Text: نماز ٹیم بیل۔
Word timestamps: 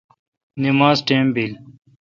نماز 0.63 0.97
ٹیم 1.07 1.25
بیل۔ 1.35 1.53